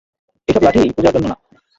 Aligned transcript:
এইসব 0.47 0.61
লাঠি 0.65 0.81
পূজার 0.97 1.13
জন্য 1.15 1.27
না। 1.27 1.35